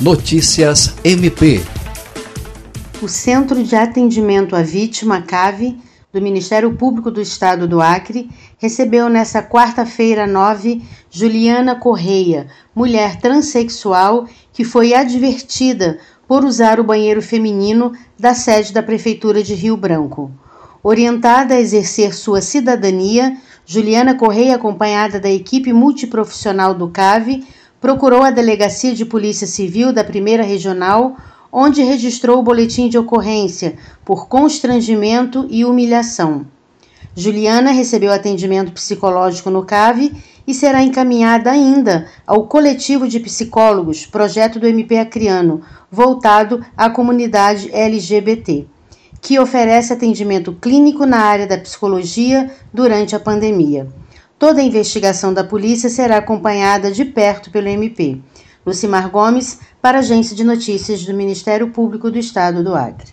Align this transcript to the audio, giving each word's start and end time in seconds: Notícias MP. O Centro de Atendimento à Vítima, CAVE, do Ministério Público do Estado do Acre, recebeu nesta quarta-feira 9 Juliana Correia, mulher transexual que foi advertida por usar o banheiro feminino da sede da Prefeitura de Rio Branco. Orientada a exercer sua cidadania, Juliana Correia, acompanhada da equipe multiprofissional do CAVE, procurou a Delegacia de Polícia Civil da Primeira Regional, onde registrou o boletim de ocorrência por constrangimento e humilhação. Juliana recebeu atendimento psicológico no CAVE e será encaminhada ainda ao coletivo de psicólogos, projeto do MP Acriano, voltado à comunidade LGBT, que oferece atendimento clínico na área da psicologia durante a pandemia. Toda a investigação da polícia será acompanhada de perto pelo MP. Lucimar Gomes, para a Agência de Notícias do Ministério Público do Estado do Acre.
Notícias 0.00 0.94
MP. 1.02 1.62
O 3.00 3.08
Centro 3.08 3.64
de 3.64 3.74
Atendimento 3.74 4.54
à 4.54 4.60
Vítima, 4.60 5.22
CAVE, 5.22 5.78
do 6.12 6.20
Ministério 6.20 6.70
Público 6.74 7.10
do 7.10 7.18
Estado 7.18 7.66
do 7.66 7.80
Acre, 7.80 8.28
recebeu 8.58 9.08
nesta 9.08 9.42
quarta-feira 9.42 10.26
9 10.26 10.82
Juliana 11.10 11.76
Correia, 11.76 12.46
mulher 12.74 13.16
transexual 13.16 14.28
que 14.52 14.64
foi 14.64 14.92
advertida 14.92 15.98
por 16.28 16.44
usar 16.44 16.78
o 16.78 16.84
banheiro 16.84 17.22
feminino 17.22 17.92
da 18.18 18.34
sede 18.34 18.74
da 18.74 18.82
Prefeitura 18.82 19.42
de 19.42 19.54
Rio 19.54 19.78
Branco. 19.78 20.30
Orientada 20.82 21.54
a 21.54 21.60
exercer 21.60 22.14
sua 22.14 22.42
cidadania, 22.42 23.34
Juliana 23.64 24.14
Correia, 24.14 24.56
acompanhada 24.56 25.18
da 25.18 25.30
equipe 25.30 25.72
multiprofissional 25.72 26.74
do 26.74 26.90
CAVE, 26.90 27.46
procurou 27.80 28.22
a 28.22 28.30
Delegacia 28.30 28.94
de 28.94 29.04
Polícia 29.04 29.46
Civil 29.46 29.92
da 29.92 30.02
Primeira 30.02 30.42
Regional, 30.42 31.16
onde 31.52 31.82
registrou 31.82 32.38
o 32.38 32.42
boletim 32.42 32.88
de 32.88 32.98
ocorrência 32.98 33.76
por 34.04 34.28
constrangimento 34.28 35.46
e 35.50 35.64
humilhação. 35.64 36.46
Juliana 37.14 37.70
recebeu 37.70 38.12
atendimento 38.12 38.72
psicológico 38.72 39.50
no 39.50 39.64
CAVE 39.64 40.12
e 40.46 40.52
será 40.52 40.82
encaminhada 40.82 41.50
ainda 41.50 42.06
ao 42.26 42.46
coletivo 42.46 43.08
de 43.08 43.18
psicólogos, 43.18 44.06
projeto 44.06 44.60
do 44.60 44.66
MP 44.66 44.98
Acriano, 44.98 45.62
voltado 45.90 46.64
à 46.76 46.90
comunidade 46.90 47.70
LGBT, 47.72 48.66
que 49.20 49.38
oferece 49.38 49.92
atendimento 49.92 50.52
clínico 50.52 51.06
na 51.06 51.18
área 51.18 51.46
da 51.46 51.58
psicologia 51.58 52.50
durante 52.72 53.16
a 53.16 53.20
pandemia. 53.20 53.88
Toda 54.38 54.60
a 54.60 54.64
investigação 54.64 55.32
da 55.32 55.42
polícia 55.42 55.88
será 55.88 56.18
acompanhada 56.18 56.92
de 56.92 57.06
perto 57.06 57.50
pelo 57.50 57.68
MP. 57.68 58.20
Lucimar 58.66 59.10
Gomes, 59.10 59.60
para 59.80 59.98
a 59.98 60.00
Agência 60.00 60.36
de 60.36 60.44
Notícias 60.44 61.06
do 61.06 61.14
Ministério 61.14 61.70
Público 61.70 62.10
do 62.10 62.18
Estado 62.18 62.62
do 62.62 62.74
Acre. 62.74 63.12